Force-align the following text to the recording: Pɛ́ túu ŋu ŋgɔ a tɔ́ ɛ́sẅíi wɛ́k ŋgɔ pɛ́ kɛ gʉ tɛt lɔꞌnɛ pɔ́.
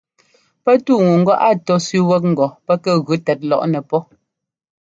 Pɛ́ 0.63 0.75
túu 0.85 1.01
ŋu 1.05 1.13
ŋgɔ 1.21 1.33
a 1.47 1.49
tɔ́ 1.65 1.77
ɛ́sẅíi 1.79 2.07
wɛ́k 2.09 2.23
ŋgɔ 2.31 2.45
pɛ́ 2.65 2.75
kɛ 2.83 2.91
gʉ 3.05 3.11
tɛt 3.25 3.39
lɔꞌnɛ 3.49 3.79
pɔ́. 3.89 4.01